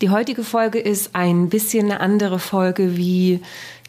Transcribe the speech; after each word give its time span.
Die 0.00 0.10
heutige 0.10 0.44
Folge 0.44 0.78
ist 0.78 1.14
ein 1.14 1.48
bisschen 1.48 1.90
eine 1.90 2.00
andere 2.00 2.38
Folge 2.38 2.96
wie 2.96 3.40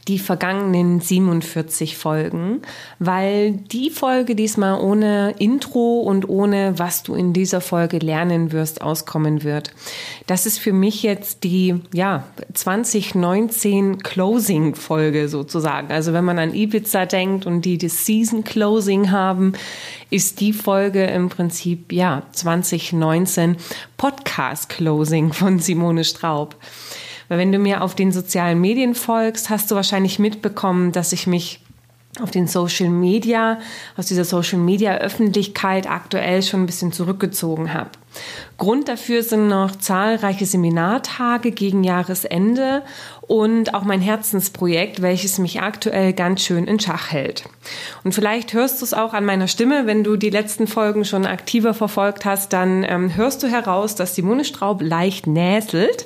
die 0.07 0.19
vergangenen 0.19 0.99
47 0.99 1.97
Folgen, 1.97 2.61
weil 2.99 3.51
die 3.51 3.89
Folge 3.89 4.35
diesmal 4.35 4.79
ohne 4.81 5.35
Intro 5.37 5.99
und 5.99 6.27
ohne 6.27 6.79
was 6.79 7.03
du 7.03 7.13
in 7.13 7.33
dieser 7.33 7.61
Folge 7.61 7.99
lernen 7.99 8.51
wirst 8.51 8.81
auskommen 8.81 9.43
wird. 9.43 9.71
Das 10.25 10.45
ist 10.45 10.57
für 10.57 10.73
mich 10.73 11.03
jetzt 11.03 11.43
die 11.43 11.75
ja 11.93 12.23
2019 12.53 13.99
Closing 13.99 14.75
Folge 14.75 15.29
sozusagen. 15.29 15.91
Also 15.91 16.13
wenn 16.13 16.25
man 16.25 16.39
an 16.39 16.53
Ibiza 16.53 17.05
denkt 17.05 17.45
und 17.45 17.63
die 17.63 17.77
das 17.77 18.05
Season 18.05 18.43
Closing 18.43 19.11
haben, 19.11 19.53
ist 20.09 20.39
die 20.39 20.53
Folge 20.53 21.05
im 21.05 21.29
Prinzip 21.29 21.93
ja 21.93 22.23
2019 22.31 23.57
Podcast 23.97 24.69
Closing 24.69 25.31
von 25.31 25.59
Simone 25.59 26.03
Straub. 26.03 26.55
Weil 27.31 27.37
wenn 27.37 27.53
du 27.53 27.59
mir 27.59 27.81
auf 27.81 27.95
den 27.95 28.11
sozialen 28.11 28.59
Medien 28.59 28.93
folgst, 28.93 29.49
hast 29.49 29.71
du 29.71 29.75
wahrscheinlich 29.75 30.19
mitbekommen, 30.19 30.91
dass 30.91 31.13
ich 31.13 31.27
mich 31.27 31.61
auf 32.19 32.29
den 32.29 32.45
Social 32.45 32.89
Media, 32.89 33.57
aus 33.95 34.07
dieser 34.07 34.25
Social 34.25 34.59
Media 34.59 34.97
Öffentlichkeit 34.97 35.89
aktuell 35.89 36.43
schon 36.43 36.63
ein 36.63 36.65
bisschen 36.65 36.91
zurückgezogen 36.91 37.73
habe. 37.73 37.91
Grund 38.57 38.89
dafür 38.89 39.23
sind 39.23 39.47
noch 39.47 39.77
zahlreiche 39.77 40.45
Seminartage 40.45 41.51
gegen 41.51 41.85
Jahresende 41.85 42.83
und 43.21 43.73
auch 43.73 43.85
mein 43.85 44.01
Herzensprojekt, 44.01 45.01
welches 45.01 45.37
mich 45.37 45.61
aktuell 45.61 46.11
ganz 46.11 46.41
schön 46.41 46.65
in 46.65 46.81
Schach 46.81 47.11
hält. 47.11 47.45
Und 48.03 48.13
vielleicht 48.13 48.51
hörst 48.51 48.81
du 48.81 48.83
es 48.83 48.93
auch 48.93 49.13
an 49.13 49.23
meiner 49.23 49.47
Stimme, 49.47 49.87
wenn 49.87 50.03
du 50.03 50.17
die 50.17 50.31
letzten 50.31 50.67
Folgen 50.67 51.05
schon 51.05 51.25
aktiver 51.25 51.73
verfolgt 51.73 52.25
hast, 52.25 52.51
dann 52.51 52.83
ähm, 52.83 53.15
hörst 53.15 53.41
du 53.41 53.47
heraus, 53.47 53.95
dass 53.95 54.15
Simone 54.15 54.43
Straub 54.43 54.81
leicht 54.81 55.27
näselt. 55.27 56.05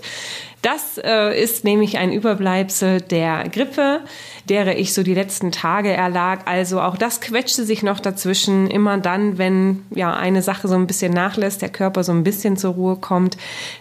Das 0.65 0.97
äh, 0.97 1.39
ist 1.39 1.63
nämlich 1.63 1.99
ein 1.99 2.11
Überbleibsel 2.11 2.99
der 2.99 3.47
Grippe, 3.49 4.01
derer 4.49 4.75
ich 4.75 4.95
so 4.95 5.03
die 5.03 5.13
letzten 5.13 5.51
Tage 5.51 5.91
erlag. 5.91 6.47
Also 6.47 6.81
auch 6.81 6.97
das 6.97 7.21
quetschte 7.21 7.63
sich 7.63 7.83
noch 7.83 7.99
dazwischen. 7.99 8.65
Immer 8.65 8.97
dann, 8.97 9.37
wenn 9.37 9.85
ja 9.91 10.15
eine 10.15 10.41
Sache 10.41 10.67
so 10.67 10.73
ein 10.73 10.87
bisschen 10.87 11.13
nachlässt, 11.13 11.61
der 11.61 11.69
Körper 11.69 12.03
so 12.03 12.13
ein 12.13 12.23
bisschen 12.23 12.57
zur 12.57 12.73
Ruhe 12.73 12.95
kommt, 12.95 13.37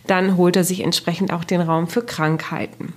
dann 0.06 0.36
holt 0.36 0.56
er 0.56 0.64
sich 0.64 0.82
entsprechend 0.84 1.32
auch 1.32 1.44
den 1.44 1.62
Raum 1.62 1.88
für 1.88 2.02
Krankheiten. 2.02 2.92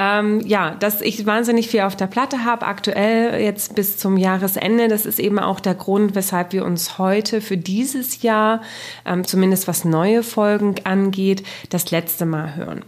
Ähm, 0.00 0.40
ja, 0.46 0.76
dass 0.78 1.00
ich 1.00 1.26
wahnsinnig 1.26 1.68
viel 1.68 1.80
auf 1.80 1.96
der 1.96 2.06
Platte 2.06 2.44
habe, 2.44 2.66
aktuell 2.66 3.40
jetzt 3.42 3.74
bis 3.74 3.96
zum 3.96 4.16
Jahresende. 4.16 4.86
Das 4.86 5.06
ist 5.06 5.18
eben 5.18 5.40
auch 5.40 5.58
der 5.58 5.74
Grund, 5.74 6.14
weshalb 6.14 6.52
wir 6.52 6.64
uns 6.64 6.98
heute 6.98 7.40
für 7.40 7.56
dieses 7.56 8.22
Jahr, 8.22 8.62
ähm, 9.04 9.26
zumindest 9.26 9.66
was 9.66 9.84
neue 9.84 10.22
Folgen 10.22 10.76
angeht, 10.84 11.42
das 11.70 11.90
letzte 11.90 12.26
Mal 12.26 12.54
hören. 12.54 12.84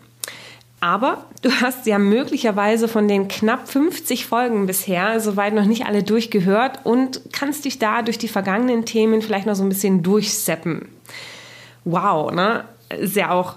Aber 0.80 1.26
du 1.42 1.50
hast 1.50 1.86
ja 1.86 1.98
möglicherweise 1.98 2.88
von 2.88 3.06
den 3.06 3.28
knapp 3.28 3.68
50 3.68 4.26
Folgen 4.26 4.66
bisher 4.66 5.20
soweit 5.20 5.52
noch 5.52 5.66
nicht 5.66 5.84
alle 5.86 6.02
durchgehört 6.02 6.80
und 6.84 7.20
kannst 7.32 7.66
dich 7.66 7.78
da 7.78 8.02
durch 8.02 8.18
die 8.18 8.28
vergangenen 8.28 8.86
Themen 8.86 9.20
vielleicht 9.20 9.46
noch 9.46 9.56
so 9.56 9.62
ein 9.62 9.68
bisschen 9.68 10.02
durchseppen. 10.02 10.88
Wow, 11.84 12.32
ne? 12.32 12.64
Ist 12.88 13.16
ja 13.16 13.30
auch 13.30 13.56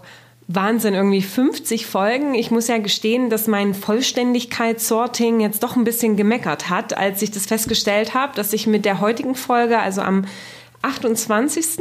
Wahnsinn, 0.56 0.94
irgendwie 0.94 1.22
50 1.22 1.86
Folgen. 1.86 2.34
Ich 2.34 2.52
muss 2.52 2.68
ja 2.68 2.78
gestehen, 2.78 3.30
dass 3.30 3.48
mein 3.48 3.74
Vollständigkeitssorting 3.74 5.40
jetzt 5.40 5.64
doch 5.64 5.76
ein 5.76 5.84
bisschen 5.84 6.16
gemeckert 6.16 6.70
hat, 6.70 6.98
als 6.98 7.22
ich 7.22 7.32
das 7.32 7.46
festgestellt 7.46 8.14
habe, 8.14 8.36
dass 8.36 8.54
ich 8.54 8.68
mit 8.68 8.86
der 8.86 9.00
heutigen 9.00 9.36
Folge, 9.36 9.80
also 9.80 10.02
am 10.02 10.26
28. 10.82 11.80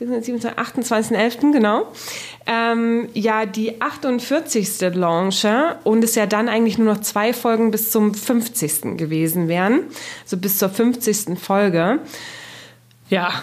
28.11. 0.00 1.52
genau, 1.52 1.92
ähm, 2.46 3.08
ja 3.14 3.46
die 3.46 3.80
48. 3.80 4.94
Launche 4.94 5.76
und 5.82 6.04
es 6.04 6.14
ja 6.14 6.26
dann 6.26 6.48
eigentlich 6.48 6.78
nur 6.78 6.94
noch 6.94 7.00
zwei 7.00 7.32
Folgen 7.32 7.72
bis 7.72 7.90
zum 7.90 8.14
50. 8.14 8.96
gewesen 8.96 9.48
wären, 9.48 9.82
so 10.24 10.36
bis 10.36 10.58
zur 10.58 10.68
50. 10.68 11.36
Folge. 11.38 11.98
Ja, 13.10 13.42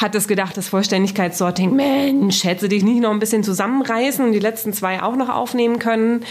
hat 0.00 0.14
es 0.14 0.28
gedacht, 0.28 0.56
das 0.56 0.68
Vollständigkeitssorting, 0.68 1.74
Mensch, 1.74 2.44
hätte 2.44 2.62
sie 2.62 2.68
dich 2.68 2.84
nicht 2.84 3.00
noch 3.00 3.10
ein 3.10 3.18
bisschen 3.18 3.42
zusammenreißen 3.42 4.24
und 4.24 4.32
die 4.32 4.38
letzten 4.38 4.72
zwei 4.72 5.02
auch 5.02 5.16
noch 5.16 5.28
aufnehmen 5.28 5.78
können. 5.78 6.24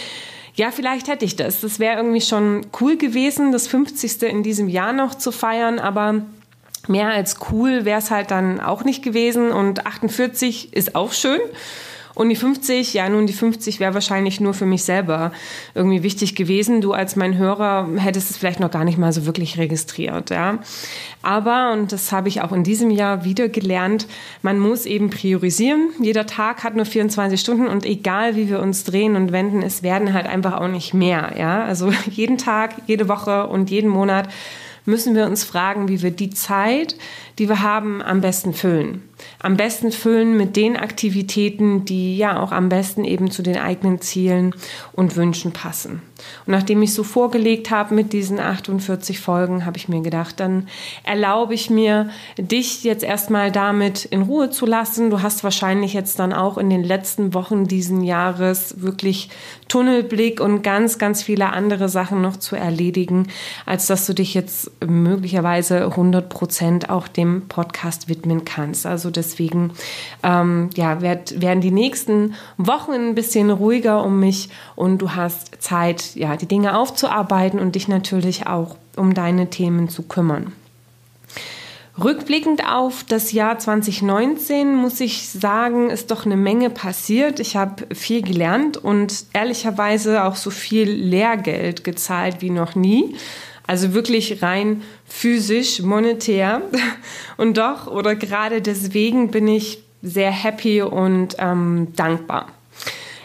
Ja, 0.55 0.71
vielleicht 0.71 1.07
hätte 1.07 1.25
ich 1.25 1.35
das. 1.35 1.61
Das 1.61 1.79
wäre 1.79 1.97
irgendwie 1.97 2.21
schon 2.21 2.65
cool 2.81 2.97
gewesen, 2.97 3.51
das 3.51 3.67
50. 3.67 4.23
in 4.23 4.43
diesem 4.43 4.67
Jahr 4.67 4.91
noch 4.91 5.15
zu 5.15 5.31
feiern, 5.31 5.79
aber 5.79 6.23
mehr 6.87 7.09
als 7.09 7.37
cool 7.51 7.85
wäre 7.85 7.99
es 7.99 8.09
halt 8.09 8.31
dann 8.31 8.59
auch 8.59 8.83
nicht 8.83 9.03
gewesen 9.03 9.51
und 9.51 9.85
48 9.85 10.73
ist 10.73 10.95
auch 10.95 11.13
schön. 11.13 11.39
Und 12.17 12.29
die 12.29 12.35
50, 12.35 12.95
ja 12.95 13.07
nun, 13.09 13.27
die 13.27 13.33
50 13.33 13.79
wäre 13.79 13.93
wahrscheinlich 13.93 14.39
nur 14.39 14.55
für 14.55 14.65
mich 14.65 14.81
selber 14.83 15.31
irgendwie 15.75 16.01
wichtig 16.01 16.33
gewesen. 16.33 16.81
Du 16.81 16.93
als 16.93 17.15
mein 17.15 17.37
Hörer 17.37 17.87
hättest 17.97 18.31
es 18.31 18.37
vielleicht 18.37 18.59
noch 18.59 18.71
gar 18.71 18.83
nicht 18.83 18.97
mal 18.97 19.13
so 19.13 19.27
wirklich 19.27 19.59
registriert, 19.59 20.31
ja. 20.31 20.57
Aber, 21.21 21.73
und 21.73 21.91
das 21.91 22.11
habe 22.11 22.27
ich 22.27 22.41
auch 22.41 22.51
in 22.53 22.63
diesem 22.63 22.89
Jahr 22.89 23.23
wieder 23.23 23.49
gelernt, 23.49 24.07
man 24.41 24.57
muss 24.57 24.87
eben 24.87 25.11
priorisieren. 25.11 25.91
Jeder 26.01 26.25
Tag 26.25 26.63
hat 26.63 26.75
nur 26.75 26.85
24 26.85 27.39
Stunden 27.39 27.67
und 27.67 27.85
egal 27.85 28.35
wie 28.35 28.49
wir 28.49 28.61
uns 28.61 28.83
drehen 28.83 29.15
und 29.15 29.31
wenden, 29.31 29.61
es 29.61 29.83
werden 29.83 30.11
halt 30.11 30.25
einfach 30.25 30.59
auch 30.59 30.69
nicht 30.69 30.95
mehr, 30.95 31.33
ja. 31.37 31.65
Also 31.65 31.91
jeden 32.09 32.39
Tag, 32.39 32.81
jede 32.87 33.07
Woche 33.07 33.45
und 33.45 33.69
jeden 33.69 33.91
Monat 33.91 34.27
müssen 34.85 35.13
wir 35.13 35.27
uns 35.27 35.43
fragen, 35.43 35.87
wie 35.87 36.01
wir 36.01 36.11
die 36.11 36.31
Zeit, 36.31 36.95
die 37.39 37.49
wir 37.49 37.61
haben, 37.61 38.01
am 38.01 38.21
besten 38.21 38.53
füllen. 38.53 39.03
Am 39.39 39.57
besten 39.57 39.91
füllen 39.91 40.37
mit 40.37 40.55
den 40.55 40.77
Aktivitäten, 40.77 41.85
die 41.85 42.17
ja 42.17 42.39
auch 42.39 42.51
am 42.51 42.69
besten 42.69 43.03
eben 43.03 43.31
zu 43.31 43.41
den 43.41 43.57
eigenen 43.57 43.99
Zielen 44.01 44.53
und 44.93 45.15
Wünschen 45.15 45.53
passen. 45.53 46.01
Und 46.45 46.51
nachdem 46.51 46.81
ich 46.81 46.93
so 46.93 47.03
vorgelegt 47.03 47.69
habe 47.71 47.93
mit 47.93 48.13
diesen 48.13 48.39
48 48.39 49.19
Folgen, 49.19 49.65
habe 49.65 49.77
ich 49.77 49.87
mir 49.87 50.01
gedacht, 50.01 50.39
dann 50.39 50.67
erlaube 51.03 51.53
ich 51.53 51.69
mir, 51.69 52.09
dich 52.37 52.83
jetzt 52.83 53.03
erstmal 53.03 53.51
damit 53.51 54.05
in 54.05 54.23
Ruhe 54.23 54.49
zu 54.49 54.65
lassen. 54.65 55.09
Du 55.09 55.21
hast 55.21 55.43
wahrscheinlich 55.43 55.93
jetzt 55.93 56.19
dann 56.19 56.33
auch 56.33 56.57
in 56.57 56.69
den 56.69 56.83
letzten 56.83 57.33
Wochen 57.33 57.65
diesen 57.67 58.03
Jahres 58.03 58.81
wirklich 58.81 59.29
Tunnelblick 59.67 60.39
und 60.39 60.63
ganz, 60.63 60.97
ganz 60.97 61.23
viele 61.23 61.51
andere 61.51 61.89
Sachen 61.89 62.21
noch 62.21 62.37
zu 62.37 62.55
erledigen, 62.55 63.27
als 63.65 63.87
dass 63.87 64.05
du 64.05 64.13
dich 64.13 64.33
jetzt 64.33 64.71
möglicherweise 64.85 65.85
100 65.85 66.29
Prozent 66.29 66.89
auch 66.89 67.07
dem 67.07 67.26
Podcast 67.47 68.09
widmen 68.09 68.45
kannst. 68.45 68.85
Also 68.85 69.09
deswegen 69.09 69.71
ähm, 70.23 70.69
ja, 70.75 71.01
werd, 71.01 71.41
werden 71.41 71.61
die 71.61 71.71
nächsten 71.71 72.35
Wochen 72.57 72.91
ein 72.91 73.15
bisschen 73.15 73.49
ruhiger 73.49 74.03
um 74.03 74.19
mich 74.19 74.49
und 74.75 74.99
du 74.99 75.11
hast 75.11 75.61
Zeit, 75.61 76.15
ja, 76.15 76.35
die 76.35 76.47
Dinge 76.47 76.77
aufzuarbeiten 76.77 77.59
und 77.59 77.75
dich 77.75 77.87
natürlich 77.87 78.47
auch 78.47 78.77
um 78.95 79.13
deine 79.13 79.49
Themen 79.49 79.89
zu 79.89 80.03
kümmern. 80.03 80.53
Rückblickend 82.03 82.63
auf 82.63 83.03
das 83.03 83.31
Jahr 83.31 83.57
2019 83.57 84.75
muss 84.75 84.99
ich 84.99 85.29
sagen, 85.29 85.89
ist 85.89 86.11
doch 86.11 86.27
eine 86.27 86.37
Menge 86.37 86.69
passiert. 86.69 87.39
Ich 87.39 87.55
habe 87.55 87.87
viel 87.95 88.21
gelernt 88.21 88.77
und 88.77 89.25
ehrlicherweise 89.33 90.23
auch 90.23 90.35
so 90.35 90.51
viel 90.51 90.89
Lehrgeld 90.91 91.83
gezahlt 91.83 92.41
wie 92.41 92.51
noch 92.51 92.75
nie. 92.75 93.15
Also 93.67 93.93
wirklich 93.93 94.41
rein 94.41 94.81
physisch, 95.05 95.81
monetär. 95.81 96.61
Und 97.37 97.57
doch 97.57 97.87
oder 97.87 98.15
gerade 98.15 98.61
deswegen 98.61 99.29
bin 99.29 99.47
ich 99.47 99.83
sehr 100.01 100.31
happy 100.31 100.81
und 100.81 101.35
ähm, 101.39 101.87
dankbar. 101.95 102.47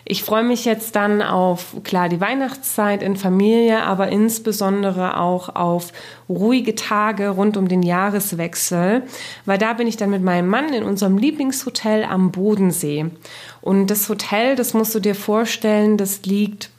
Ich 0.05 0.25
freue 0.25 0.43
mich 0.43 0.65
jetzt 0.65 0.97
dann 0.97 1.23
auf, 1.23 1.77
klar, 1.85 2.09
die 2.09 2.21
Weihnachtszeit 2.21 3.03
in 3.03 3.17
Familie, 3.17 3.85
aber 3.85 4.09
insbesondere 4.09 5.19
auch 5.19 5.55
auf 5.55 5.93
ruhige 6.29 6.75
Tage 6.75 7.29
rund 7.29 7.57
um 7.57 7.69
den 7.69 7.83
Jahreswechsel, 7.83 9.05
weil 9.45 9.59
da 9.59 9.75
bin 9.75 9.87
ich 9.87 9.97
dann 9.97 10.11
mit 10.11 10.23
meinem 10.23 10.49
Mann 10.49 10.73
in 10.73 10.83
unserem 10.83 11.19
Lieblingshotel 11.19 12.05
am 12.05 12.33
Bodensee. 12.33 13.07
Und 13.61 13.87
das 13.87 14.09
Hotel, 14.09 14.57
das 14.57 14.75
musst 14.75 14.95
du 14.95 14.99
dir 14.99 15.15
vorstellen, 15.15 15.97
das 15.97 16.25
liegt 16.25 16.71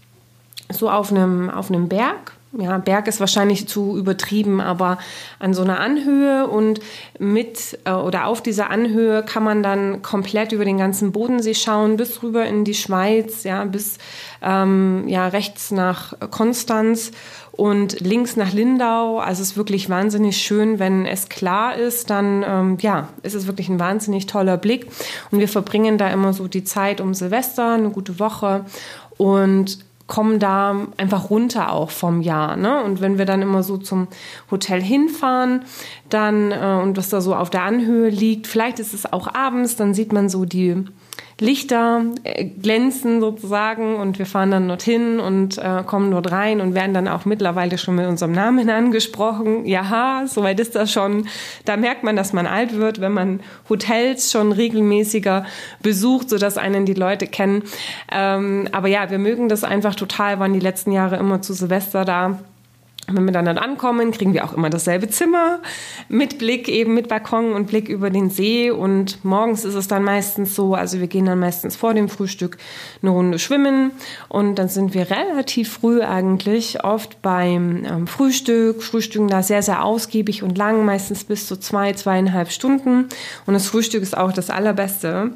so 0.70 0.90
auf 0.90 1.12
einem, 1.12 1.50
auf 1.50 1.70
einem 1.70 1.88
Berg 1.88 2.34
ja, 2.58 2.78
Berg 2.78 3.08
ist 3.08 3.20
wahrscheinlich 3.20 3.68
zu 3.68 3.98
übertrieben, 3.98 4.62
aber 4.62 5.00
an 5.40 5.54
so 5.54 5.64
einer 5.64 5.80
Anhöhe 5.80 6.48
und 6.48 6.80
mit 7.18 7.80
äh, 7.86 7.92
oder 7.92 8.28
auf 8.28 8.42
dieser 8.42 8.70
Anhöhe 8.70 9.24
kann 9.24 9.44
man 9.44 9.64
dann 9.64 10.02
komplett 10.02 10.52
über 10.52 10.66
den 10.66 10.78
ganzen 10.78 11.12
Bodensee 11.12 11.56
schauen, 11.56 11.98
bis 11.98 12.22
rüber 12.22 12.46
in 12.46 12.64
die 12.64 12.76
Schweiz, 12.76 13.44
ja, 13.44 13.66
bis 13.66 13.98
ähm, 14.42 15.06
ja, 15.08 15.28
rechts 15.28 15.72
nach 15.72 16.14
Konstanz 16.30 17.12
und 17.52 18.00
links 18.00 18.36
nach 18.36 18.54
Lindau. 18.54 19.20
Also 19.20 19.42
es 19.42 19.52
ist 19.52 19.58
wirklich 19.58 19.90
wahnsinnig 19.90 20.38
schön, 20.38 20.80
wenn 20.80 21.06
es 21.06 21.30
klar 21.30 21.76
ist, 21.76 22.10
dann 22.10 22.44
ähm, 22.48 22.78
ja, 22.82 23.10
ist 23.24 23.36
es 23.36 23.48
wirklich 23.48 23.70
ein 23.70 23.80
wahnsinnig 23.80 24.28
toller 24.28 24.58
Blick. 24.58 24.88
Und 25.32 25.40
wir 25.40 25.48
verbringen 25.48 25.98
da 25.98 26.10
immer 26.10 26.34
so 26.34 26.48
die 26.48 26.64
Zeit 26.64 27.02
um 27.02 27.14
Silvester, 27.14 27.74
eine 27.74 27.90
gute 27.90 28.20
Woche 28.20 28.66
und 29.18 29.80
kommen 30.08 30.40
da 30.40 30.88
einfach 30.98 31.30
runter 31.30 31.72
auch 31.72 31.90
vom 31.90 32.22
Jahr. 32.22 32.58
Ne? 32.58 32.84
Und 32.84 33.02
wenn 33.02 33.18
wir 33.18 33.26
dann 33.26 33.42
immer 33.42 33.64
so 33.64 33.78
zum 33.78 34.08
Hotel 34.52 34.82
hinfahren, 34.82 35.64
dann 36.10 36.52
äh, 36.52 36.80
und 36.82 36.98
was 36.98 37.10
da 37.10 37.22
so 37.22 37.36
auf 37.36 37.50
der 37.50 37.64
Anhöhe 37.64 38.10
liegt, 38.10 38.48
vielleicht 38.48 38.80
ist 38.80 38.94
es 38.94 39.12
auch 39.12 39.34
abends, 39.34 39.76
dann 39.76 39.94
sieht 39.94 40.12
man 40.12 40.30
so 40.30 40.46
die 40.46 40.84
Lichter 41.40 42.04
äh, 42.24 42.46
glänzen 42.46 43.20
sozusagen 43.20 43.96
und 43.96 44.20
wir 44.20 44.26
fahren 44.26 44.52
dann 44.52 44.68
dorthin 44.68 45.20
und 45.20 45.58
äh, 45.58 45.84
kommen 45.86 46.12
dort 46.12 46.32
rein 46.32 46.62
und 46.62 46.74
werden 46.76 46.94
dann 46.94 47.08
auch 47.08 47.26
mittlerweile 47.26 47.78
schon 47.78 47.96
mit 47.96 48.08
unserem 48.08 48.32
Namen 48.32 48.70
angesprochen. 48.70 49.66
Ja, 49.66 50.24
soweit 50.28 50.60
ist 50.60 50.76
das 50.76 50.92
schon. 50.92 51.28
Da 51.66 51.76
merkt 51.76 52.04
man, 52.04 52.16
dass 52.16 52.34
man 52.34 52.48
alt 52.48 52.78
wird, 52.78 53.02
wenn 53.02 53.14
man 53.14 53.40
Hotels 53.70 54.32
schon 54.32 54.52
regelmäßiger 54.52 55.46
besucht, 55.82 56.30
sodass 56.30 56.58
einen 56.58 56.86
die 56.86 56.94
Leute 56.94 57.28
kennen. 57.28 57.64
Ähm, 58.12 58.68
aber 58.72 58.88
ja, 58.88 59.10
wir 59.10 59.20
mögen 59.20 59.50
das 59.50 59.64
einfach 59.64 59.96
total, 59.96 60.40
waren 60.40 60.54
die 60.54 60.60
letzten 60.60 60.92
Jahre 60.92 61.18
immer 61.18 61.42
zu 61.42 61.54
Silvester 61.54 62.06
da 62.06 62.40
wenn 63.08 63.26
wir 63.26 63.34
dann, 63.34 63.46
dann 63.46 63.58
ankommen, 63.58 64.12
kriegen 64.12 64.34
wir 64.34 64.46
auch 64.46 64.54
immer 64.54 64.70
dasselbe 64.70 65.10
Zimmer 65.10 65.60
mit 66.08 66.38
Blick 66.38 66.70
eben 66.70 66.94
mit 66.94 67.10
Balkon 67.10 67.54
und 67.54 67.68
Blick 67.68 67.90
über 67.90 68.10
den 68.10 68.30
See. 68.30 68.72
Und 68.72 69.24
morgens 69.26 69.66
ist 69.66 69.76
es 69.76 69.88
dann 69.88 70.04
meistens 70.04 70.56
so, 70.56 70.74
also 70.74 71.00
wir 71.00 71.08
gehen 71.08 71.26
dann 71.26 71.40
meistens 71.40 71.76
vor 71.76 71.94
dem 71.94 72.08
Frühstück 72.08 72.58
eine 73.02 73.12
Runde 73.12 73.40
schwimmen 73.40 73.92
und 74.30 74.56
dann 74.56 74.70
sind 74.70 74.94
wir 74.94 75.10
relativ 75.10 75.74
früh 75.74 76.02
eigentlich 76.02 76.84
oft 76.84 77.22
beim 77.22 77.86
ähm, 77.86 78.08
Frühstück, 78.08 78.82
frühstücken 78.82 79.28
da 79.28 79.44
sehr, 79.44 79.64
sehr 79.64 79.84
ausgiebig 79.84 80.44
und 80.44 80.58
lang, 80.58 80.86
meistens 80.86 81.26
bis 81.26 81.48
zu 81.48 81.58
zwei, 81.58 81.94
zweieinhalb 81.94 82.52
Stunden. 82.52 83.10
Und 83.46 83.54
das 83.54 83.68
Frühstück 83.68 84.02
ist 84.02 84.18
auch 84.18 84.32
das 84.32 84.50
Allerbeste. 84.50 85.32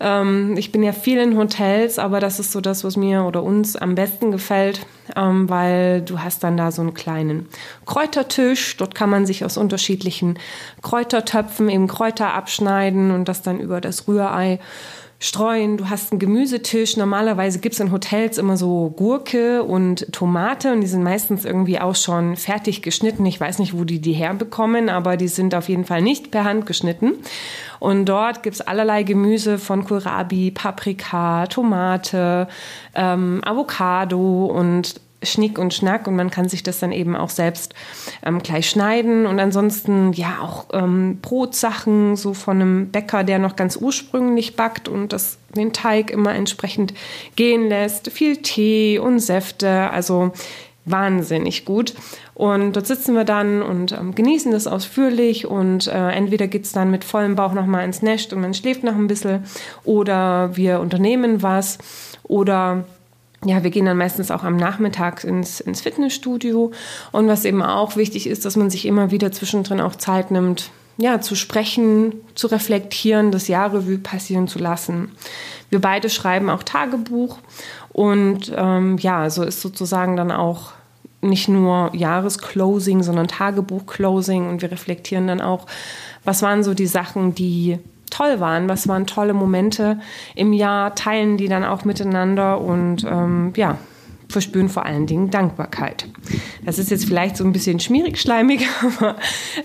Ähm, 0.00 0.56
ich 0.56 0.72
bin 0.72 0.82
ja 0.82 0.92
viel 0.92 1.18
in 1.18 1.36
Hotels, 1.36 1.98
aber 1.98 2.20
das 2.20 2.40
ist 2.40 2.52
so 2.52 2.60
das, 2.60 2.84
was 2.84 2.96
mir 2.96 3.24
oder 3.24 3.42
uns 3.42 3.76
am 3.76 3.94
besten 3.94 4.30
gefällt, 4.30 4.86
ähm, 5.14 5.48
weil 5.48 6.00
du 6.00 6.20
hast 6.20 6.42
dann 6.42 6.56
da 6.56 6.72
so 6.72 6.82
einen 6.82 6.94
kleinen 6.94 7.48
Kräutertisch. 7.86 8.76
Dort 8.78 8.94
kann 8.94 9.10
man 9.10 9.26
sich 9.26 9.44
aus 9.44 9.56
unterschiedlichen 9.56 10.38
Kräutertöpfen 10.82 11.68
eben 11.68 11.86
Kräuter 11.86 12.32
abschneiden 12.32 13.10
und 13.10 13.28
das 13.28 13.42
dann 13.42 13.60
über 13.60 13.80
das 13.80 14.08
Rührei 14.08 14.58
streuen. 15.22 15.76
Du 15.76 15.90
hast 15.90 16.10
einen 16.10 16.18
Gemüsetisch. 16.18 16.96
Normalerweise 16.96 17.60
gibt 17.60 17.74
es 17.74 17.80
in 17.80 17.92
Hotels 17.92 18.38
immer 18.38 18.56
so 18.56 18.90
Gurke 18.96 19.62
und 19.62 20.10
Tomate 20.12 20.72
und 20.72 20.80
die 20.80 20.86
sind 20.86 21.02
meistens 21.02 21.44
irgendwie 21.44 21.78
auch 21.78 21.94
schon 21.94 22.36
fertig 22.36 22.80
geschnitten. 22.80 23.26
Ich 23.26 23.38
weiß 23.38 23.58
nicht, 23.58 23.76
wo 23.78 23.84
die 23.84 24.00
die 24.00 24.14
herbekommen, 24.14 24.88
aber 24.88 25.18
die 25.18 25.28
sind 25.28 25.54
auf 25.54 25.68
jeden 25.68 25.84
Fall 25.84 26.00
nicht 26.00 26.30
per 26.30 26.44
Hand 26.44 26.64
geschnitten. 26.64 27.12
Und 27.78 28.06
dort 28.06 28.42
gibt 28.42 28.56
es 28.56 28.60
allerlei 28.62 29.02
Gemüse 29.02 29.58
von 29.58 29.84
Kohlrabi, 29.84 30.50
Paprika, 30.52 31.46
Tomate, 31.46 32.48
ähm, 32.94 33.42
Avocado 33.44 34.46
und 34.46 35.00
Schnick 35.22 35.58
und 35.58 35.74
Schnack 35.74 36.06
und 36.06 36.16
man 36.16 36.30
kann 36.30 36.48
sich 36.48 36.62
das 36.62 36.78
dann 36.78 36.92
eben 36.92 37.14
auch 37.16 37.30
selbst 37.30 37.74
ähm, 38.24 38.40
gleich 38.40 38.70
schneiden 38.70 39.26
und 39.26 39.38
ansonsten 39.38 40.12
ja 40.12 40.38
auch 40.40 40.66
ähm, 40.72 41.18
Brotsachen 41.20 42.16
so 42.16 42.34
von 42.34 42.60
einem 42.60 42.90
Bäcker, 42.90 43.24
der 43.24 43.38
noch 43.38 43.56
ganz 43.56 43.76
ursprünglich 43.76 44.56
backt 44.56 44.88
und 44.88 45.12
das 45.12 45.38
den 45.54 45.72
Teig 45.72 46.10
immer 46.10 46.34
entsprechend 46.34 46.94
gehen 47.36 47.68
lässt, 47.68 48.10
viel 48.10 48.36
Tee 48.38 48.98
und 48.98 49.18
Säfte, 49.18 49.90
also 49.90 50.32
wahnsinnig 50.84 51.64
gut. 51.64 51.94
Und 52.34 52.74
dort 52.74 52.86
sitzen 52.86 53.14
wir 53.14 53.24
dann 53.24 53.62
und 53.62 53.92
ähm, 53.92 54.14
genießen 54.14 54.50
das 54.52 54.66
ausführlich 54.66 55.46
und 55.46 55.86
äh, 55.88 56.10
entweder 56.10 56.46
geht's 56.46 56.72
dann 56.72 56.90
mit 56.90 57.04
vollem 57.04 57.36
Bauch 57.36 57.52
nochmal 57.52 57.84
ins 57.84 58.00
Nest 58.00 58.32
und 58.32 58.40
man 58.40 58.54
schläft 58.54 58.82
noch 58.82 58.94
ein 58.94 59.06
bisschen 59.06 59.44
oder 59.84 60.56
wir 60.56 60.80
unternehmen 60.80 61.42
was 61.42 61.76
oder 62.22 62.84
ja, 63.44 63.62
wir 63.62 63.70
gehen 63.70 63.86
dann 63.86 63.96
meistens 63.96 64.30
auch 64.30 64.44
am 64.44 64.56
Nachmittag 64.56 65.24
ins, 65.24 65.60
ins 65.60 65.80
Fitnessstudio. 65.80 66.72
Und 67.12 67.26
was 67.26 67.44
eben 67.44 67.62
auch 67.62 67.96
wichtig 67.96 68.26
ist, 68.26 68.44
dass 68.44 68.56
man 68.56 68.68
sich 68.68 68.86
immer 68.86 69.10
wieder 69.10 69.32
zwischendrin 69.32 69.80
auch 69.80 69.96
Zeit 69.96 70.30
nimmt, 70.30 70.70
ja, 70.98 71.22
zu 71.22 71.34
sprechen, 71.34 72.12
zu 72.34 72.48
reflektieren, 72.48 73.32
das 73.32 73.48
Jahrrevue 73.48 73.98
passieren 73.98 74.48
zu 74.48 74.58
lassen. 74.58 75.12
Wir 75.70 75.80
beide 75.80 76.10
schreiben 76.10 76.50
auch 76.50 76.62
Tagebuch 76.62 77.38
und 77.92 78.52
ähm, 78.54 78.98
ja, 78.98 79.30
so 79.30 79.42
ist 79.42 79.62
sozusagen 79.62 80.16
dann 80.16 80.30
auch 80.30 80.72
nicht 81.22 81.48
nur 81.48 81.94
Jahresclosing, 81.94 83.02
sondern 83.02 83.28
Tagebuchclosing 83.28 84.48
und 84.48 84.62
wir 84.62 84.70
reflektieren 84.70 85.26
dann 85.26 85.40
auch, 85.40 85.66
was 86.24 86.42
waren 86.42 86.62
so 86.64 86.74
die 86.74 86.86
Sachen, 86.86 87.34
die 87.34 87.78
toll 88.10 88.40
waren, 88.40 88.68
was 88.68 88.88
waren 88.88 89.06
tolle 89.06 89.32
Momente 89.32 89.98
im 90.34 90.52
Jahr, 90.52 90.94
teilen 90.94 91.36
die 91.36 91.48
dann 91.48 91.64
auch 91.64 91.84
miteinander 91.84 92.60
und 92.60 93.04
ähm, 93.04 93.52
ja, 93.56 93.78
verspüren 94.30 94.68
vor 94.68 94.86
allen 94.86 95.06
Dingen 95.06 95.30
Dankbarkeit. 95.30 96.06
Das 96.64 96.78
ist 96.78 96.90
jetzt 96.90 97.06
vielleicht 97.06 97.36
so 97.36 97.44
ein 97.44 97.52
bisschen 97.52 97.80
schmierig, 97.80 98.20
schleimig, 98.20 98.66
aber 98.98 99.16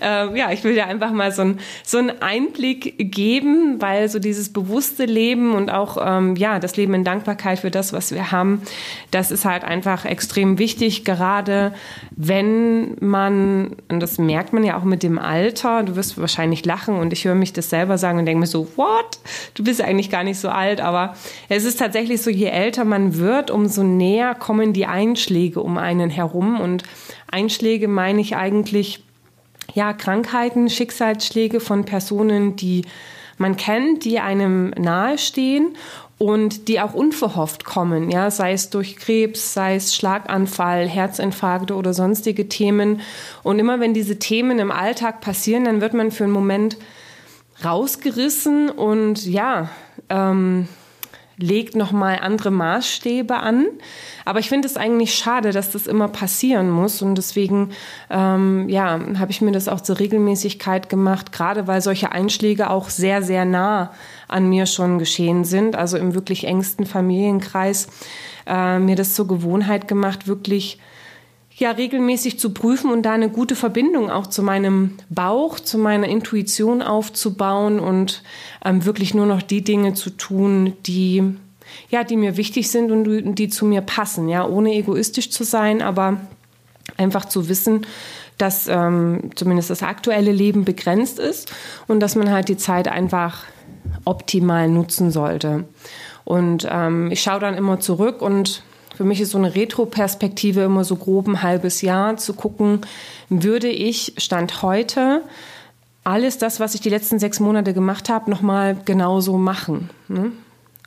äh, 0.02 0.38
ja, 0.38 0.52
ich 0.52 0.64
will 0.64 0.74
dir 0.74 0.88
einfach 0.88 1.12
mal 1.12 1.32
so, 1.32 1.44
ein, 1.44 1.60
so 1.84 1.98
einen 1.98 2.22
Einblick 2.22 3.12
geben, 3.12 3.82
weil 3.82 4.10
so 4.10 4.20
dieses 4.20 4.52
bewusste 4.52 5.06
Leben 5.06 5.54
und 5.54 5.70
auch 5.70 5.98
ähm, 6.00 6.36
ja 6.36 6.60
das 6.60 6.78
Leben 6.78 6.94
in 6.94 7.04
Dankbarkeit 7.04 7.60
für 7.60 7.72
das, 7.72 7.94
was 7.94 8.12
wir 8.12 8.32
haben, 8.32 8.62
das 9.12 9.32
ist 9.32 9.46
halt 9.46 9.64
einfach 9.64 10.06
extrem 10.06 10.58
wichtig, 10.58 11.06
gerade 11.06 11.74
wenn 12.16 12.96
man, 13.00 13.76
und 13.90 14.00
das 14.00 14.18
merkt 14.18 14.54
man 14.54 14.64
ja 14.64 14.78
auch 14.78 14.84
mit 14.84 15.04
dem 15.04 15.20
Alter, 15.20 15.84
du 15.84 15.96
wirst 15.96 16.18
wahrscheinlich 16.18 16.66
lachen 16.66 16.96
und 16.96 17.14
ich 17.14 17.26
höre 17.26 17.36
mich 17.36 17.54
das 17.54 17.70
selber 17.70 17.98
sagen 17.98 18.20
und 18.20 18.26
denke 18.26 18.40
mir 18.40 18.48
so, 18.48 18.68
what? 18.76 19.20
Du 19.54 19.64
bist 19.64 19.82
eigentlich 19.82 20.10
gar 20.10 20.24
nicht 20.24 20.40
so 20.40 20.50
alt, 20.50 20.82
aber 20.82 21.16
es 21.50 21.66
ist 21.66 21.80
tatsächlich 21.80 22.22
so, 22.22 22.30
je 22.30 22.48
älter 22.48 22.86
man 22.86 23.18
wird, 23.18 23.52
umso 23.52 23.84
näher 23.84 24.34
kommen 24.56 24.72
die 24.72 24.86
Einschläge 24.86 25.60
um 25.60 25.78
einen 25.78 26.10
herum 26.10 26.62
und 26.62 26.84
Einschläge 27.30 27.90
meine 27.90 28.22
ich 28.22 28.38
eigentlich, 28.38 29.04
ja, 29.74 29.92
Krankheiten, 29.92 30.70
Schicksalsschläge 30.70 31.60
von 31.60 31.84
Personen, 31.84 32.56
die 32.56 32.86
man 33.38 33.58
kennt, 33.58 34.06
die 34.06 34.22
einem 34.22 34.70
nahestehen 34.70 35.76
und 36.18 36.70
die 36.70 36.80
auch 36.80 36.94
unverhofft 36.94 37.66
kommen, 37.66 38.10
ja, 38.10 38.32
sei 38.32 38.54
es 38.54 38.70
durch 38.70 38.96
Krebs, 38.96 39.54
sei 39.54 39.76
es 39.76 39.94
Schlaganfall, 39.94 40.88
Herzinfarkte 40.88 41.76
oder 41.76 41.94
sonstige 41.94 42.48
Themen. 42.48 43.02
Und 43.44 43.60
immer 43.60 43.82
wenn 43.82 43.94
diese 43.94 44.20
Themen 44.20 44.58
im 44.60 44.72
Alltag 44.72 45.20
passieren, 45.20 45.66
dann 45.66 45.82
wird 45.82 45.94
man 45.94 46.12
für 46.12 46.24
einen 46.24 46.32
Moment 46.32 46.78
rausgerissen 47.66 48.70
und 48.70 49.26
ja, 49.26 49.68
ähm, 50.10 50.70
legt 51.38 51.76
nochmal 51.76 52.20
andere 52.22 52.52
Maßstäbe 52.52 53.36
an. 53.36 53.68
Aber 54.24 54.40
ich 54.40 54.50
finde 54.50 54.68
es 54.68 54.78
eigentlich 54.78 55.16
schade, 55.16 55.52
dass 55.52 55.72
das 55.72 55.88
immer 55.88 56.08
passieren 56.08 56.70
muss. 56.70 57.02
Und 57.02 57.16
deswegen 57.16 57.72
ähm, 58.10 58.70
ja, 58.70 59.00
habe 59.20 59.32
ich 59.32 59.42
mir 59.42 59.52
das 59.52 59.68
auch 59.68 59.82
zur 59.82 60.00
Regelmäßigkeit 60.00 60.90
gemacht, 60.90 61.32
gerade 61.32 61.68
weil 61.68 61.82
solche 61.82 62.12
Einschläge 62.12 62.70
auch 62.70 62.90
sehr, 62.90 63.22
sehr 63.22 63.46
nah 63.46 63.92
an 64.28 64.50
mir 64.50 64.66
schon 64.66 64.98
geschehen 64.98 65.44
sind. 65.44 65.76
Also 65.76 65.98
im 65.98 66.16
wirklich 66.16 66.46
engsten 66.46 66.86
Familienkreis 66.86 67.88
äh, 68.48 68.80
mir 68.80 68.96
das 68.96 69.14
zur 69.14 69.28
Gewohnheit 69.28 69.88
gemacht, 69.88 70.28
wirklich 70.28 70.80
ja 71.58 71.72
regelmäßig 71.72 72.38
zu 72.38 72.52
prüfen 72.52 72.92
und 72.92 73.04
da 73.04 73.14
eine 73.14 73.30
gute 73.30 73.56
Verbindung 73.56 74.10
auch 74.10 74.28
zu 74.28 74.44
meinem 74.44 74.98
Bauch, 75.10 75.60
zu 75.60 75.78
meiner 75.78 76.08
Intuition 76.08 76.82
aufzubauen 76.82 77.80
und 77.80 78.24
ähm, 78.64 78.86
wirklich 78.86 79.14
nur 79.14 79.26
noch 79.26 79.42
die 79.42 79.64
Dinge 79.64 79.94
zu 79.94 80.10
tun, 80.10 80.74
die 80.86 81.24
ja, 81.90 82.04
die 82.04 82.16
mir 82.16 82.38
wichtig 82.38 82.70
sind 82.70 82.92
und 82.92 83.36
die 83.36 83.50
zu 83.50 83.66
mir 83.66 83.82
passen, 83.82 84.30
ja, 84.30 84.48
ohne 84.48 84.74
egoistisch 84.74 85.32
zu 85.32 85.44
sein, 85.44 85.82
aber 85.82 86.22
einfach 86.98 87.26
zu 87.26 87.50
wissen, 87.50 87.86
dass 88.38 88.68
ähm, 88.68 89.32
zumindest 89.36 89.70
das 89.70 89.82
aktuelle 89.84 90.32
Leben 90.32 90.66
begrenzt 90.66 91.20
ist 91.20 91.52
und 91.88 92.00
dass 92.02 92.16
man 92.16 92.32
halt 92.32 92.50
die 92.50 92.58
Zeit 92.58 92.88
einfach 92.88 93.46
optimal 94.04 94.70
nutzen 94.70 95.12
sollte. 95.12 95.66
Und 96.24 96.68
ähm, 96.70 97.12
ich 97.12 97.22
schaue 97.22 97.40
dann 97.40 97.56
immer 97.56 97.80
zurück 97.80 98.22
und 98.22 98.64
für 98.96 99.04
mich 99.04 99.22
ist 99.22 99.32
so 99.32 99.38
eine 99.38 99.56
Retro-Perspektive 99.56 100.62
immer 100.62 100.84
so 100.84 100.96
grob 100.96 101.28
ein 101.28 101.42
halbes 101.42 101.82
Jahr 101.82 102.18
zu 102.18 102.34
gucken, 102.34 102.82
würde 103.30 103.68
ich 103.68 104.14
Stand 104.18 104.62
heute 104.62 105.22
alles 106.06 106.38
das, 106.38 106.60
was 106.60 106.76
ich 106.76 106.82
die 106.82 106.90
letzten 106.90 107.20
sechs 107.20 107.40
Monate 107.40 107.74
gemacht 107.74 108.10
habe, 108.10 108.30
nochmal 108.30 108.78
genauso 108.86 109.38
machen. 109.38 109.90
Ne? 110.08 110.32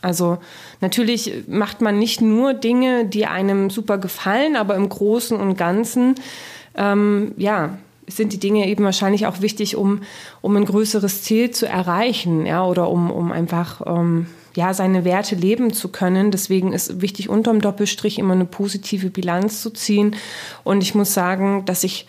Also 0.00 0.38
natürlich 0.80 1.44
macht 1.48 1.80
man 1.80 1.98
nicht 1.98 2.20
nur 2.20 2.54
Dinge, 2.54 3.04
die 3.04 3.26
einem 3.26 3.68
super 3.68 3.98
gefallen, 3.98 4.54
aber 4.54 4.76
im 4.76 4.88
Großen 4.88 5.36
und 5.36 5.56
Ganzen, 5.56 6.14
ähm, 6.76 7.32
ja, 7.36 7.78
sind 8.08 8.32
die 8.32 8.38
Dinge 8.38 8.66
eben 8.66 8.84
wahrscheinlich 8.84 9.26
auch 9.26 9.40
wichtig, 9.40 9.76
um, 9.76 10.02
um 10.40 10.56
ein 10.56 10.64
größeres 10.64 11.22
Ziel 11.22 11.50
zu 11.50 11.66
erreichen, 11.66 12.46
ja, 12.46 12.64
oder 12.64 12.90
um, 12.90 13.10
um 13.10 13.32
einfach 13.32 13.82
ähm, 13.86 14.26
ja, 14.54 14.74
seine 14.74 15.04
Werte 15.04 15.34
leben 15.34 15.72
zu 15.72 15.88
können. 15.88 16.30
Deswegen 16.30 16.72
ist 16.72 17.00
wichtig, 17.00 17.28
unterm 17.28 17.60
Doppelstrich 17.60 18.18
immer 18.18 18.34
eine 18.34 18.44
positive 18.44 19.10
Bilanz 19.10 19.62
zu 19.62 19.70
ziehen. 19.70 20.16
Und 20.64 20.82
ich 20.82 20.94
muss 20.94 21.14
sagen, 21.14 21.64
dass 21.64 21.84
ich 21.84 22.06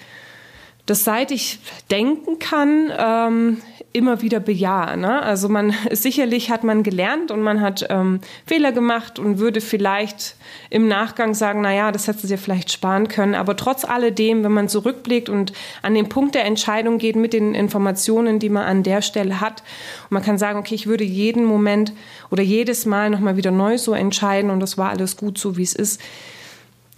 das 0.85 1.03
seit 1.03 1.29
ich 1.29 1.59
denken 1.91 2.39
kann, 2.39 2.91
ähm, 2.97 3.57
immer 3.91 4.21
wieder 4.21 4.39
bejahe. 4.39 4.97
Ne? 4.97 5.21
Also 5.21 5.49
man 5.49 5.73
sicherlich 5.91 6.51
hat 6.51 6.63
man 6.63 6.83
gelernt 6.83 7.31
und 7.31 7.41
man 7.41 7.61
hat 7.61 7.87
ähm, 7.89 8.19
Fehler 8.45 8.71
gemacht 8.71 9.17
und 9.17 9.39
würde 9.39 9.61
vielleicht 9.61 10.35
im 10.69 10.87
Nachgang 10.87 11.33
sagen, 11.33 11.61
na 11.61 11.73
ja, 11.73 11.91
das 11.91 12.07
hätte 12.07 12.27
sie 12.27 12.37
vielleicht 12.37 12.71
sparen 12.71 13.07
können. 13.07 13.33
Aber 13.33 13.55
trotz 13.55 13.85
alledem, 13.85 14.43
wenn 14.43 14.51
man 14.51 14.69
zurückblickt 14.69 15.29
und 15.29 15.53
an 15.81 15.95
den 15.95 16.07
Punkt 16.07 16.35
der 16.35 16.45
Entscheidung 16.45 16.99
geht 16.99 17.15
mit 17.15 17.33
den 17.33 17.55
Informationen, 17.55 18.39
die 18.39 18.49
man 18.49 18.63
an 18.63 18.83
der 18.83 19.01
Stelle 19.01 19.41
hat, 19.41 19.63
und 20.03 20.11
man 20.11 20.23
kann 20.23 20.37
sagen, 20.37 20.59
okay, 20.59 20.75
ich 20.75 20.87
würde 20.87 21.03
jeden 21.03 21.45
Moment 21.45 21.93
oder 22.29 22.43
jedes 22.43 22.85
Mal 22.85 23.09
nochmal 23.09 23.37
wieder 23.37 23.51
neu 23.51 23.77
so 23.77 23.93
entscheiden 23.93 24.51
und 24.51 24.59
das 24.59 24.77
war 24.77 24.89
alles 24.89 25.17
gut 25.17 25.37
so, 25.37 25.57
wie 25.57 25.63
es 25.63 25.73
ist, 25.73 25.99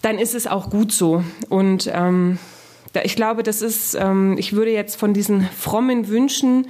dann 0.02 0.18
ist 0.18 0.36
es 0.36 0.48
auch 0.48 0.70
gut 0.70 0.92
so. 0.92 1.24
Und 1.50 1.90
ähm, 1.94 2.40
ich 3.04 3.16
glaube, 3.16 3.44
das 3.44 3.62
ist, 3.62 3.96
ähm, 3.96 4.36
ich 4.38 4.54
würde 4.54 4.72
jetzt 4.72 4.96
von 4.96 5.14
diesen 5.14 5.44
frommen 5.44 6.08
Wünschen 6.08 6.68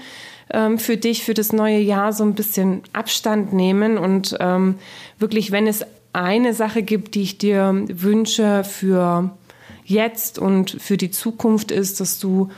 ähm, 0.51 0.77
für 0.77 0.97
dich, 0.97 1.23
für 1.23 1.33
das 1.33 1.53
neue 1.53 1.79
Jahr 1.79 2.13
so 2.13 2.23
ein 2.23 2.35
bisschen 2.35 2.81
Abstand 2.93 3.53
nehmen 3.53 3.97
und 3.97 4.35
ähm, 4.39 4.75
wirklich, 5.19 5.51
wenn 5.51 5.67
es 5.67 5.85
eine 6.13 6.53
Sache 6.53 6.83
gibt, 6.83 7.15
die 7.15 7.21
ich 7.23 7.37
dir 7.37 7.85
wünsche 7.87 8.63
für 8.63 9.31
jetzt 9.85 10.39
und 10.39 10.77
für 10.79 10.97
die 10.97 11.11
Zukunft 11.11 11.71
ist, 11.71 11.99
dass 11.99 12.19
du 12.19 12.49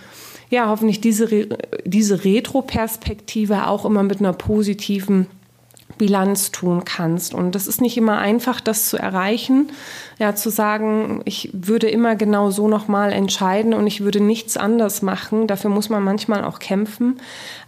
ja 0.49 0.67
hoffentlich 0.67 1.01
diese, 1.01 1.47
diese 1.85 2.23
Retro-Perspektive 2.23 3.67
auch 3.67 3.85
immer 3.85 4.03
mit 4.03 4.19
einer 4.19 4.33
positiven 4.33 5.27
Bilanz 6.03 6.51
tun 6.51 6.83
kannst. 6.83 7.33
Und 7.33 7.55
das 7.55 7.65
ist 7.65 7.79
nicht 7.79 7.95
immer 7.95 8.17
einfach, 8.17 8.59
das 8.59 8.89
zu 8.89 8.97
erreichen. 8.97 9.71
Ja, 10.19 10.35
zu 10.35 10.49
sagen, 10.49 11.21
ich 11.23 11.49
würde 11.53 11.87
immer 11.87 12.17
genau 12.17 12.51
so 12.51 12.67
nochmal 12.67 13.13
entscheiden 13.13 13.73
und 13.73 13.87
ich 13.87 14.01
würde 14.01 14.19
nichts 14.19 14.57
anders 14.57 15.01
machen. 15.01 15.47
Dafür 15.47 15.69
muss 15.69 15.89
man 15.89 16.03
manchmal 16.03 16.43
auch 16.43 16.59
kämpfen. 16.59 17.21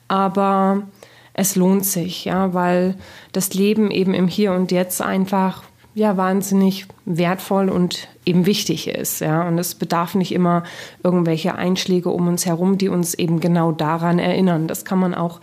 Aber 0.09 0.83
es 1.31 1.55
lohnt 1.55 1.85
sich, 1.85 2.25
ja, 2.25 2.53
weil 2.53 2.95
das 3.31 3.53
Leben 3.53 3.89
eben 3.89 4.13
im 4.13 4.27
Hier 4.27 4.51
und 4.51 4.69
Jetzt 4.69 5.01
einfach 5.01 5.63
ja 5.93 6.17
wahnsinnig 6.17 6.87
wertvoll 7.05 7.69
und 7.69 8.09
eben 8.25 8.45
wichtig 8.45 8.89
ist, 8.89 9.21
ja. 9.21 9.47
Und 9.47 9.57
es 9.57 9.75
bedarf 9.75 10.13
nicht 10.13 10.33
immer 10.33 10.63
irgendwelche 11.05 11.55
Einschläge 11.55 12.09
um 12.09 12.27
uns 12.27 12.45
herum, 12.45 12.77
die 12.77 12.89
uns 12.89 13.13
eben 13.13 13.39
genau 13.39 13.71
daran 13.71 14.19
erinnern. 14.19 14.67
Das 14.67 14.83
kann 14.83 14.99
man 14.99 15.15
auch 15.15 15.39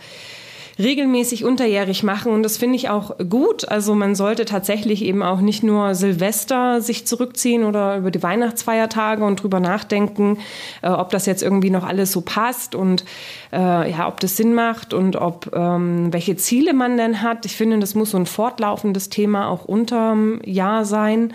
regelmäßig 0.79 1.43
unterjährig 1.43 2.03
machen 2.03 2.31
und 2.31 2.43
das 2.43 2.57
finde 2.57 2.75
ich 2.75 2.89
auch 2.89 3.17
gut. 3.29 3.67
Also 3.67 3.95
man 3.95 4.15
sollte 4.15 4.45
tatsächlich 4.45 5.03
eben 5.03 5.21
auch 5.21 5.41
nicht 5.41 5.63
nur 5.63 5.93
Silvester 5.95 6.81
sich 6.81 7.05
zurückziehen 7.05 7.63
oder 7.63 7.97
über 7.97 8.11
die 8.11 8.23
Weihnachtsfeiertage 8.23 9.23
und 9.23 9.41
drüber 9.41 9.59
nachdenken, 9.59 10.39
äh, 10.81 10.89
ob 10.89 11.09
das 11.11 11.25
jetzt 11.25 11.43
irgendwie 11.43 11.69
noch 11.69 11.83
alles 11.83 12.11
so 12.11 12.21
passt 12.21 12.75
und 12.75 13.05
äh, 13.51 13.91
ja, 13.91 14.07
ob 14.07 14.19
das 14.19 14.37
Sinn 14.37 14.53
macht 14.53 14.93
und 14.93 15.15
ob 15.15 15.51
ähm, 15.53 16.11
welche 16.11 16.35
Ziele 16.35 16.73
man 16.73 16.97
denn 16.97 17.21
hat. 17.21 17.45
Ich 17.45 17.55
finde, 17.55 17.79
das 17.79 17.95
muss 17.95 18.11
so 18.11 18.17
ein 18.17 18.25
fortlaufendes 18.25 19.09
Thema 19.09 19.49
auch 19.49 19.65
unterm 19.65 20.41
Jahr 20.43 20.85
sein 20.85 21.33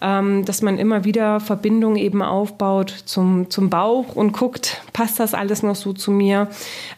ähm, 0.00 0.44
dass 0.44 0.62
man 0.62 0.78
immer 0.78 1.04
wieder 1.04 1.40
Verbindungen 1.40 1.96
eben 1.96 2.22
aufbaut 2.22 2.94
zum, 3.04 3.50
zum 3.50 3.70
Bauch 3.70 4.16
und 4.16 4.32
guckt, 4.32 4.82
passt 4.92 5.20
das 5.20 5.34
alles 5.34 5.62
noch 5.62 5.76
so 5.76 5.92
zu 5.92 6.10
mir? 6.10 6.48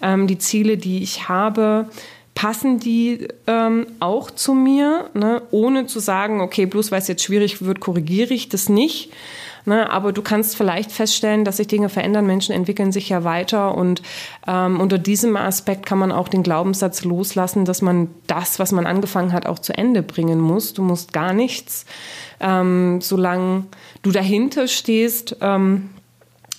Ähm, 0.01 0.27
die 0.27 0.39
Ziele, 0.39 0.77
die 0.77 1.03
ich 1.03 1.29
habe, 1.29 1.87
passen 2.35 2.79
die 2.79 3.29
ähm, 3.47 3.87
auch 4.01 4.31
zu 4.31 4.55
mir, 4.55 5.11
ne? 5.15 5.43
ohne 5.51 5.87
zu 5.87 6.01
sagen, 6.01 6.41
okay, 6.41 6.67
bloß 6.67 6.91
weil 6.91 7.01
es 7.01 7.09
jetzt 7.09 7.25
schwierig 7.25 7.63
wird, 7.63 7.81
korrigiere 7.81 8.35
ich 8.35 8.49
das 8.49 8.69
nicht. 8.69 9.11
Ne? 9.64 9.90
Aber 9.90 10.12
du 10.12 10.23
kannst 10.23 10.57
vielleicht 10.57 10.92
feststellen, 10.92 11.45
dass 11.45 11.59
sich 11.59 11.66
Dinge 11.66 11.88
verändern, 11.88 12.26
Menschen 12.26 12.54
entwickeln 12.54 12.92
sich 12.92 13.09
ja 13.09 13.25
weiter 13.25 13.76
und 13.76 14.02
ähm, 14.47 14.81
unter 14.81 14.99
diesem 14.99 15.37
Aspekt 15.37 15.87
kann 15.87 15.99
man 15.99 16.12
auch 16.12 16.28
den 16.28 16.42
Glaubenssatz 16.42 17.04
loslassen, 17.04 17.64
dass 17.64 17.83
man 17.83 18.09
das, 18.26 18.59
was 18.59 18.73
man 18.73 18.87
angefangen 18.87 19.33
hat, 19.33 19.47
auch 19.47 19.59
zu 19.59 19.76
Ende 19.76 20.02
bringen 20.02 20.40
muss. 20.40 20.75
Du 20.75 20.83
musst 20.83 21.12
gar 21.12 21.33
nichts 21.33 21.87
ähm, 22.42 23.00
solange 23.00 23.64
du 24.02 24.11
dahinter 24.11 24.69
stehst, 24.69 25.37
ähm, 25.40 25.90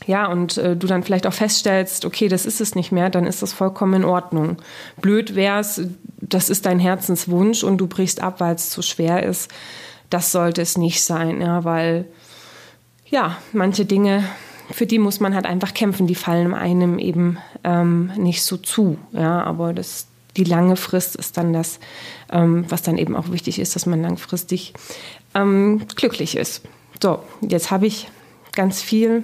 ja, 0.05 0.27
und 0.27 0.57
äh, 0.57 0.75
du 0.75 0.87
dann 0.87 1.03
vielleicht 1.03 1.27
auch 1.27 1.33
feststellst, 1.33 2.05
okay, 2.05 2.27
das 2.27 2.45
ist 2.45 2.59
es 2.59 2.75
nicht 2.75 2.91
mehr, 2.91 3.09
dann 3.09 3.25
ist 3.25 3.41
das 3.41 3.53
vollkommen 3.53 3.93
in 3.93 4.05
Ordnung. 4.05 4.57
Blöd 4.99 5.35
wär's, 5.35 5.81
das 6.19 6.49
ist 6.49 6.65
dein 6.65 6.79
Herzenswunsch 6.79 7.63
und 7.63 7.77
du 7.77 7.87
brichst 7.87 8.21
ab, 8.21 8.39
weil 8.39 8.55
es 8.55 8.69
zu 8.69 8.81
schwer 8.81 9.23
ist. 9.23 9.51
Das 10.09 10.31
sollte 10.31 10.61
es 10.61 10.77
nicht 10.77 11.03
sein, 11.03 11.41
ja, 11.41 11.63
weil 11.63 12.05
ja, 13.13 13.37
manche 13.51 13.85
Dinge, 13.85 14.27
für 14.71 14.87
die 14.87 14.97
muss 14.97 15.19
man 15.19 15.35
halt 15.35 15.45
einfach 15.45 15.75
kämpfen, 15.75 16.07
die 16.07 16.15
fallen 16.15 16.55
einem 16.55 16.97
eben 16.97 17.37
ähm, 17.63 18.11
nicht 18.17 18.41
so 18.41 18.57
zu, 18.57 18.97
ja, 19.11 19.43
aber 19.43 19.71
das, 19.71 20.07
die 20.35 20.43
lange 20.43 20.75
Frist 20.75 21.15
ist 21.15 21.37
dann 21.37 21.53
das, 21.53 21.79
ähm, 22.31 22.65
was 22.69 22.81
dann 22.81 22.97
eben 22.97 23.15
auch 23.15 23.31
wichtig 23.31 23.59
ist, 23.59 23.75
dass 23.75 23.85
man 23.85 24.01
langfristig 24.01 24.73
ähm, 25.35 25.85
glücklich 25.95 26.35
ist. 26.35 26.63
So, 26.99 27.19
jetzt 27.41 27.69
habe 27.69 27.85
ich 27.85 28.09
ganz 28.53 28.81
viel 28.81 29.23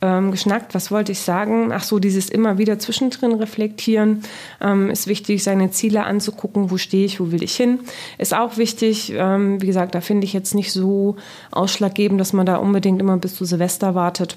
ähm, 0.00 0.30
geschnackt. 0.30 0.74
Was 0.74 0.90
wollte 0.90 1.12
ich 1.12 1.20
sagen? 1.20 1.72
Ach 1.72 1.82
so, 1.82 1.98
dieses 1.98 2.28
immer 2.28 2.58
wieder 2.58 2.78
zwischendrin 2.78 3.34
reflektieren 3.34 4.22
ähm, 4.60 4.90
ist 4.90 5.06
wichtig, 5.06 5.42
seine 5.42 5.70
Ziele 5.70 6.04
anzugucken. 6.04 6.70
Wo 6.70 6.76
stehe 6.76 7.04
ich? 7.04 7.20
Wo 7.20 7.32
will 7.32 7.42
ich 7.42 7.56
hin? 7.56 7.80
Ist 8.16 8.34
auch 8.34 8.56
wichtig. 8.56 9.12
Ähm, 9.14 9.60
wie 9.60 9.66
gesagt, 9.66 9.94
da 9.94 10.00
finde 10.00 10.24
ich 10.24 10.32
jetzt 10.32 10.54
nicht 10.54 10.72
so 10.72 11.16
ausschlaggebend, 11.50 12.20
dass 12.20 12.32
man 12.32 12.46
da 12.46 12.56
unbedingt 12.56 13.00
immer 13.00 13.16
bis 13.16 13.34
zu 13.34 13.44
Silvester 13.44 13.94
wartet. 13.94 14.36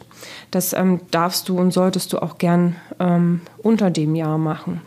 Das 0.49 0.73
ähm, 0.73 1.01
darfst 1.11 1.47
du 1.49 1.57
und 1.57 1.71
solltest 1.71 2.13
du 2.13 2.19
auch 2.19 2.37
gern 2.37 2.75
ähm, 2.99 3.41
unter 3.61 3.91
dem 3.91 4.15
Jahr 4.15 4.37
machen 4.37 4.81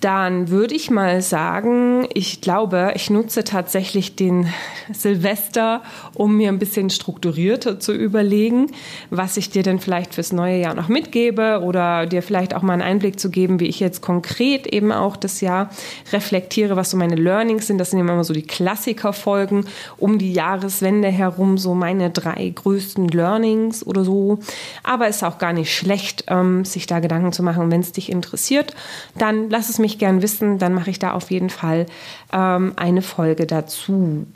dann 0.00 0.48
würde 0.48 0.74
ich 0.74 0.90
mal 0.90 1.20
sagen, 1.20 2.08
ich 2.14 2.40
glaube, 2.40 2.92
ich 2.94 3.10
nutze 3.10 3.44
tatsächlich 3.44 4.16
den 4.16 4.48
Silvester, 4.92 5.82
um 6.14 6.38
mir 6.38 6.48
ein 6.48 6.58
bisschen 6.58 6.88
strukturierter 6.88 7.78
zu 7.78 7.92
überlegen, 7.92 8.68
was 9.10 9.36
ich 9.36 9.50
dir 9.50 9.62
denn 9.62 9.78
vielleicht 9.78 10.14
fürs 10.14 10.32
neue 10.32 10.56
Jahr 10.56 10.74
noch 10.74 10.88
mitgebe 10.88 11.60
oder 11.62 12.06
dir 12.06 12.22
vielleicht 12.22 12.54
auch 12.54 12.62
mal 12.62 12.72
einen 12.74 12.82
Einblick 12.82 13.20
zu 13.20 13.30
geben, 13.30 13.60
wie 13.60 13.66
ich 13.66 13.78
jetzt 13.78 14.00
konkret 14.00 14.66
eben 14.66 14.90
auch 14.90 15.16
das 15.16 15.42
Jahr 15.42 15.68
reflektiere, 16.12 16.76
was 16.76 16.90
so 16.90 16.96
meine 16.96 17.16
Learnings 17.16 17.66
sind. 17.66 17.76
Das 17.76 17.90
sind 17.90 18.00
immer 18.00 18.24
so 18.24 18.32
die 18.32 18.42
Klassikerfolgen 18.42 19.66
um 19.98 20.18
die 20.18 20.32
Jahreswende 20.32 21.08
herum, 21.08 21.58
so 21.58 21.74
meine 21.74 22.08
drei 22.08 22.48
größten 22.48 23.08
Learnings 23.08 23.86
oder 23.86 24.04
so. 24.04 24.38
Aber 24.82 25.08
es 25.08 25.16
ist 25.16 25.24
auch 25.24 25.36
gar 25.36 25.52
nicht 25.52 25.76
schlecht, 25.76 26.24
ähm, 26.28 26.64
sich 26.64 26.86
da 26.86 27.00
Gedanken 27.00 27.32
zu 27.32 27.42
machen. 27.42 27.70
Wenn 27.70 27.80
es 27.80 27.92
dich 27.92 28.10
interessiert, 28.10 28.74
dann 29.18 29.50
lass 29.50 29.68
es 29.68 29.78
mich 29.78 29.89
mich 29.90 29.98
gern 29.98 30.22
wissen, 30.22 30.58
dann 30.58 30.72
mache 30.72 30.90
ich 30.90 30.98
da 30.98 31.12
auf 31.12 31.30
jeden 31.30 31.50
Fall 31.50 31.86
ähm, 32.32 32.72
eine 32.76 33.02
Folge 33.02 33.46
dazu. 33.46 34.26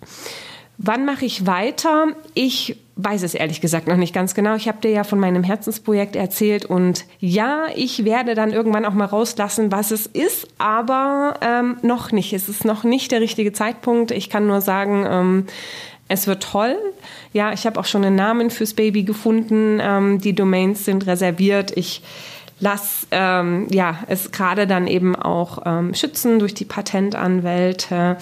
Wann 0.77 1.05
mache 1.05 1.25
ich 1.25 1.47
weiter? 1.47 2.09
Ich 2.35 2.77
weiß 2.97 3.23
es 3.23 3.35
ehrlich 3.35 3.61
gesagt 3.61 3.87
noch 3.87 3.97
nicht 3.97 4.13
ganz 4.13 4.35
genau. 4.35 4.57
Ich 4.57 4.67
habe 4.67 4.81
dir 4.81 4.91
ja 4.91 5.05
von 5.05 5.21
meinem 5.21 5.45
Herzensprojekt 5.45 6.17
erzählt 6.17 6.65
und 6.65 7.05
ja, 7.21 7.67
ich 7.77 8.05
werde 8.05 8.35
dann 8.35 8.53
irgendwann 8.53 8.85
auch 8.85 8.93
mal 8.93 9.05
rauslassen, 9.05 9.71
was 9.71 9.93
es 9.93 10.07
ist, 10.07 10.49
aber 10.59 11.35
ähm, 11.41 11.77
noch 11.83 12.11
nicht. 12.11 12.33
Es 12.33 12.49
ist 12.49 12.65
noch 12.65 12.83
nicht 12.83 13.13
der 13.13 13.21
richtige 13.21 13.53
Zeitpunkt. 13.53 14.11
Ich 14.11 14.31
kann 14.31 14.49
nur 14.49 14.61
sagen, 14.61 15.07
ähm, 15.09 15.47
es 16.09 16.27
wird 16.27 16.43
toll. 16.43 16.77
Ja, 17.33 17.53
ich 17.53 17.67
habe 17.67 17.79
auch 17.79 17.87
schon 17.87 18.05
einen 18.05 18.17
Namen 18.17 18.51
fürs 18.51 18.75
Baby 18.75 19.05
gefunden. 19.05 19.79
Ähm, 19.81 20.21
die 20.21 20.35
Domains 20.35 20.85
sind 20.85 21.07
reserviert. 21.07 21.73
Ich 21.77 22.03
lass 22.65 23.07
ähm, 23.11 23.67
ja, 23.71 23.99
es 24.09 24.33
gerade 24.33 24.67
dann 24.67 24.87
eben 24.87 25.15
auch 25.15 25.59
ähm, 25.67 25.93
schützen 25.93 26.39
durch 26.39 26.55
die 26.55 26.65
Patentanwälte. 26.65 28.17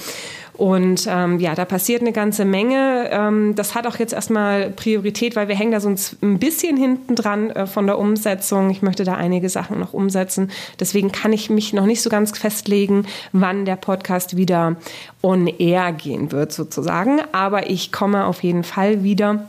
Und 0.55 1.07
ähm, 1.09 1.39
ja, 1.39 1.55
da 1.55 1.65
passiert 1.65 2.03
eine 2.03 2.13
ganze 2.13 2.45
Menge. 2.45 3.09
Ähm, 3.11 3.55
das 3.55 3.75
hat 3.75 3.87
auch 3.87 3.97
jetzt 3.97 4.13
erstmal 4.13 4.71
Priorität, 4.71 5.37
weil 5.37 5.47
wir 5.47 5.55
hängen 5.55 5.71
da 5.71 5.81
so 5.81 5.89
ein 5.89 6.39
bisschen 6.39 6.77
hinten 6.77 7.15
dran 7.15 7.51
äh, 7.51 7.67
von 7.67 7.87
der 7.87 7.99
Umsetzung. 7.99 8.69
Ich 8.71 8.83
möchte 8.83 9.05
da 9.05 9.15
einige 9.15 9.49
Sachen 9.49 9.79
noch 9.79 9.95
umsetzen. 9.95 10.51
Deswegen 10.79 11.13
kann 11.13 11.33
ich 11.33 11.49
mich 11.49 11.73
noch 11.73 11.87
nicht 11.87 12.03
so 12.03 12.11
ganz 12.11 12.37
festlegen, 12.37 13.07
wann 13.33 13.65
der 13.65 13.77
Podcast 13.77 14.37
wieder 14.37 14.77
on 15.23 15.47
air 15.47 15.93
gehen 15.93 16.33
wird 16.33 16.53
sozusagen. 16.53 17.21
Aber 17.31 17.71
ich 17.71 17.93
komme 17.93 18.27
auf 18.27 18.43
jeden 18.43 18.65
Fall 18.65 19.05
wieder. 19.05 19.47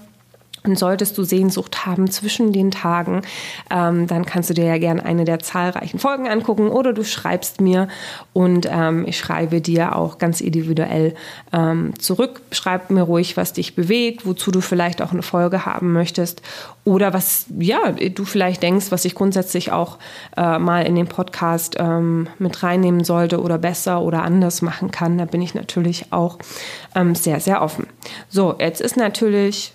Und 0.65 0.79
solltest 0.79 1.17
du 1.17 1.23
Sehnsucht 1.23 1.85
haben 1.85 2.09
zwischen 2.09 2.53
den 2.53 2.71
Tagen, 2.71 3.21
ähm, 3.69 4.07
dann 4.07 4.25
kannst 4.25 4.49
du 4.49 4.53
dir 4.53 4.65
ja 4.65 4.77
gerne 4.77 5.03
eine 5.03 5.25
der 5.25 5.39
zahlreichen 5.39 5.99
Folgen 5.99 6.27
angucken 6.27 6.69
oder 6.69 6.93
du 6.93 7.03
schreibst 7.03 7.59
mir 7.59 7.89
und 8.31 8.67
ähm, 8.71 9.05
ich 9.05 9.17
schreibe 9.17 9.59
dir 9.59 9.95
auch 9.95 10.17
ganz 10.19 10.39
individuell 10.39 11.15
ähm, 11.51 11.99
zurück. 11.99 12.41
Schreib 12.51 12.91
mir 12.91 13.01
ruhig, 13.01 13.35
was 13.35 13.51
dich 13.51 13.75
bewegt, 13.75 14.25
wozu 14.25 14.51
du 14.51 14.61
vielleicht 14.61 15.01
auch 15.01 15.11
eine 15.11 15.21
Folge 15.21 15.65
haben 15.65 15.91
möchtest 15.91 16.41
oder 16.85 17.13
was 17.13 17.45
ja 17.59 17.91
du 17.91 18.23
vielleicht 18.23 18.63
denkst, 18.63 18.87
was 18.89 19.05
ich 19.05 19.15
grundsätzlich 19.15 19.71
auch 19.71 19.97
äh, 20.37 20.59
mal 20.59 20.85
in 20.85 20.95
den 20.95 21.07
Podcast 21.07 21.75
ähm, 21.77 22.27
mit 22.39 22.63
reinnehmen 22.63 23.03
sollte 23.03 23.41
oder 23.41 23.57
besser 23.57 24.01
oder 24.01 24.23
anders 24.23 24.61
machen 24.61 24.91
kann. 24.91 25.17
Da 25.17 25.25
bin 25.25 25.41
ich 25.41 25.53
natürlich 25.55 26.11
auch 26.11 26.37
ähm, 26.95 27.15
sehr, 27.15 27.39
sehr 27.39 27.61
offen. 27.61 27.87
So, 28.29 28.55
jetzt 28.59 28.81
ist 28.81 28.97
natürlich 28.97 29.73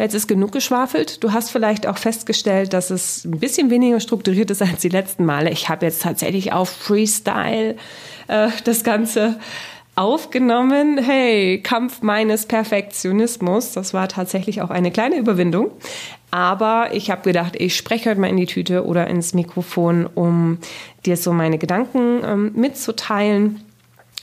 Jetzt 0.00 0.14
ist 0.14 0.28
genug 0.28 0.52
geschwafelt. 0.52 1.22
Du 1.22 1.34
hast 1.34 1.50
vielleicht 1.50 1.86
auch 1.86 1.98
festgestellt, 1.98 2.72
dass 2.72 2.88
es 2.88 3.26
ein 3.26 3.38
bisschen 3.38 3.68
weniger 3.68 4.00
strukturiert 4.00 4.50
ist 4.50 4.62
als 4.62 4.80
die 4.80 4.88
letzten 4.88 5.26
Male. 5.26 5.50
Ich 5.50 5.68
habe 5.68 5.84
jetzt 5.84 6.00
tatsächlich 6.00 6.54
auf 6.54 6.70
Freestyle 6.70 7.76
äh, 8.26 8.48
das 8.64 8.82
Ganze 8.82 9.38
aufgenommen. 9.96 10.96
Hey, 10.96 11.60
Kampf 11.62 12.00
meines 12.00 12.46
Perfektionismus. 12.46 13.72
Das 13.72 13.92
war 13.92 14.08
tatsächlich 14.08 14.62
auch 14.62 14.70
eine 14.70 14.90
kleine 14.90 15.16
Überwindung. 15.18 15.70
Aber 16.30 16.94
ich 16.94 17.10
habe 17.10 17.20
gedacht, 17.20 17.56
ich 17.58 17.76
spreche 17.76 18.08
heute 18.08 18.20
mal 18.20 18.30
in 18.30 18.38
die 18.38 18.46
Tüte 18.46 18.86
oder 18.86 19.06
ins 19.06 19.34
Mikrofon, 19.34 20.06
um 20.06 20.56
dir 21.04 21.18
so 21.18 21.34
meine 21.34 21.58
Gedanken 21.58 22.22
ähm, 22.24 22.52
mitzuteilen 22.54 23.60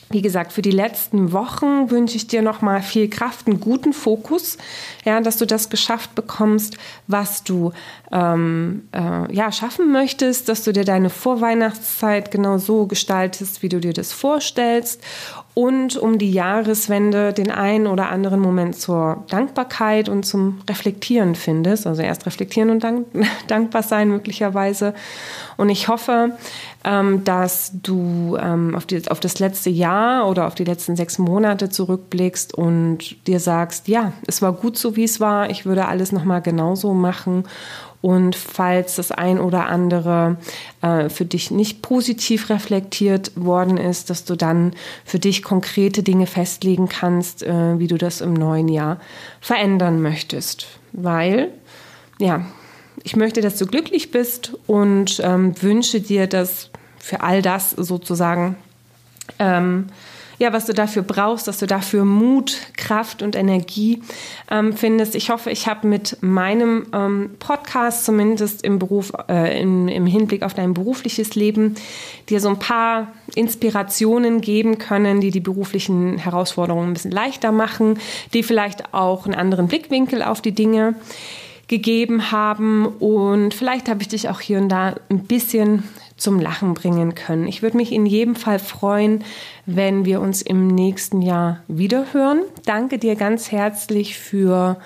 wie 0.10 0.22
gesagt, 0.22 0.54
für 0.54 0.62
die 0.62 0.72
letzten 0.72 1.34
Wochen 1.34 1.92
wünsche 1.92 2.16
ich 2.16 2.28
dir 2.28 2.42
nochmal 2.42 2.82
viel 2.82 3.10
Kraft, 3.10 3.48
einen 3.48 3.60
guten 3.60 3.92
Fokus, 3.92 4.58
ja, 5.04 5.20
dass 5.20 5.38
du 5.38 5.46
das 5.46 5.70
geschafft 5.70 6.16
bekommst, 6.16 6.78
was 7.08 7.44
du 7.44 7.74
ähm, 8.12 8.88
äh, 8.94 9.34
ja, 9.34 9.52
schaffen 9.52 9.92
möchtest, 9.92 10.48
dass 10.48 10.64
du 10.64 10.72
dir 10.72 10.86
deine 10.86 11.10
Vorweihnachtszeit 11.10 12.32
genau 12.32 12.58
so 12.58 12.86
gestaltest, 12.86 13.62
wie 13.64 13.70
du 13.70 13.80
dir 13.80 13.94
das 13.94 14.14
vorstellst 14.14 15.02
und 15.58 15.98
um 15.98 16.20
die 16.20 16.32
Jahreswende 16.32 17.34
den 17.34 17.50
einen 17.50 17.88
oder 17.88 18.12
anderen 18.12 18.40
Moment 18.40 18.76
zur 18.76 19.24
Dankbarkeit 19.28 20.08
und 20.08 20.24
zum 20.24 20.60
Reflektieren 20.70 21.34
findest. 21.34 21.88
Also 21.88 22.04
erst 22.04 22.28
reflektieren 22.28 22.70
und 22.70 22.84
dank 22.84 23.08
dankbar 23.48 23.82
sein 23.82 24.10
möglicherweise. 24.10 24.94
Und 25.58 25.70
ich 25.70 25.88
hoffe, 25.88 26.38
ähm, 26.84 27.24
dass 27.24 27.72
du 27.74 28.38
ähm, 28.40 28.76
auf, 28.76 28.86
die, 28.86 29.02
auf 29.10 29.20
das 29.20 29.40
letzte 29.40 29.72
Jahr 29.72 30.30
oder 30.30 30.46
auf 30.46 30.54
die 30.54 30.64
letzten 30.64 30.96
sechs 30.96 31.18
Monate 31.18 31.70
zurückblickst 31.70 32.54
und 32.54 33.26
dir 33.26 33.40
sagst, 33.40 33.88
ja, 33.88 34.14
es 34.28 34.44
war 34.44 34.54
gut 34.54 34.78
so, 34.78 34.96
wie 34.96 35.06
es 35.06 35.20
war. 35.20 35.50
Ich 35.50 35.66
würde 35.66 35.88
alles 35.88 36.12
nochmal 36.12 36.44
genauso 36.44 36.94
machen 36.94 37.46
und 38.08 38.38
falls 38.38 38.96
das 38.96 39.12
ein 39.12 39.38
oder 39.38 39.66
andere 39.66 40.38
äh, 40.82 41.10
für 41.10 41.26
dich 41.26 41.52
nicht 41.52 41.82
positiv 41.82 42.50
reflektiert 42.50 43.34
worden 43.36 43.76
ist, 43.76 44.10
dass 44.10 44.24
du 44.24 44.38
dann 44.38 44.72
für 45.04 45.20
dich 45.20 45.44
konkrete 45.44 46.04
Dinge 46.04 46.26
festlegen 46.26 46.88
kannst, 46.88 47.44
äh, 47.44 47.80
wie 47.80 47.88
du 47.88 47.98
das 47.98 48.22
im 48.22 48.34
neuen 48.34 48.70
Jahr 48.70 49.02
verändern 49.42 50.02
möchtest. 50.02 50.68
Weil, 50.94 51.50
ja, 52.18 52.46
ich 53.04 53.18
möchte, 53.18 53.42
dass 53.42 53.58
du 53.58 53.66
glücklich 53.66 54.10
bist 54.10 54.54
und 54.68 55.20
ähm, 55.22 55.62
wünsche 55.62 56.00
dir, 56.00 56.28
dass 56.28 56.70
für 56.98 57.20
all 57.20 57.42
das 57.42 57.72
sozusagen 57.72 58.56
ähm, 59.38 59.88
ja, 60.40 60.54
was 60.54 60.66
du 60.66 60.74
dafür 60.74 61.02
brauchst, 61.02 61.48
dass 61.48 61.58
du 61.58 61.66
dafür 61.66 62.06
Mut, 62.06 62.58
Kraft 62.76 63.24
und 63.24 63.36
Energie 63.36 64.02
ähm, 64.52 64.74
findest. 64.74 65.16
Ich 65.16 65.30
hoffe, 65.30 65.50
ich 65.50 65.68
habe 65.68 65.88
mit 65.88 66.18
meinem 66.22 66.88
ähm, 66.94 67.32
Podcast 67.40 68.06
zumindest 68.06 68.64
im 68.64 68.78
Beruf, 68.78 69.12
äh, 69.30 69.62
im, 69.62 69.88
im 69.88 70.06
Hinblick 70.06 70.44
auf 70.44 70.54
dein 70.54 70.74
berufliches 70.74 71.36
Leben 71.36 71.76
dir 72.30 72.40
so 72.40 72.50
ein 72.50 72.60
paar 72.60 73.14
Inspirationen 73.36 74.42
geben 74.42 74.78
können, 74.78 75.22
die 75.22 75.32
die 75.32 75.40
beruflichen 75.40 76.18
Herausforderungen 76.18 76.90
ein 76.90 76.94
bisschen 76.94 77.12
leichter 77.12 77.52
machen, 77.52 78.00
die 78.34 78.44
vielleicht 78.44 78.94
auch 78.94 79.26
einen 79.26 79.36
anderen 79.36 79.68
Blickwinkel 79.68 80.22
auf 80.22 80.42
die 80.42 80.54
Dinge 80.54 80.96
gegeben 81.68 82.32
haben 82.32 82.86
und 82.86 83.54
vielleicht 83.54 83.90
habe 83.90 84.02
ich 84.02 84.08
dich 84.08 84.30
auch 84.30 84.40
hier 84.40 84.60
und 84.60 84.70
da 84.70 84.96
ein 85.10 85.24
bisschen 85.24 85.84
zum 86.16 86.40
Lachen 86.40 86.74
bringen 86.74 87.14
können. 87.14 87.48
Ich 87.48 87.62
würde 87.62 87.78
mich 87.78 87.92
in 87.92 88.06
jedem 88.06 88.36
Fall 88.36 88.58
freuen, 88.60 89.24
wenn 89.66 90.06
wir 90.06 90.20
uns 90.22 90.42
im 90.42 90.68
nächsten 90.68 91.22
Jahr 91.22 91.60
wiederhören. 91.68 92.42
Danke 92.66 92.98
dir 92.98 93.16
ganz 93.16 93.52
herzlich 93.52 94.18
für 94.18 94.78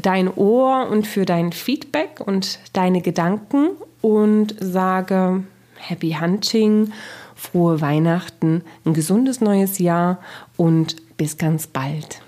dein 0.00 0.32
Ohr 0.32 0.88
und 0.90 1.06
für 1.06 1.26
dein 1.26 1.52
Feedback 1.52 2.20
und 2.24 2.58
deine 2.72 3.02
Gedanken 3.02 3.70
und 4.00 4.54
sage 4.60 5.44
Happy 5.76 6.16
Hunting, 6.18 6.92
frohe 7.34 7.80
Weihnachten, 7.80 8.62
ein 8.84 8.94
gesundes 8.94 9.40
neues 9.40 9.78
Jahr 9.78 10.18
und 10.56 10.96
bis 11.16 11.36
ganz 11.36 11.66
bald. 11.66 12.21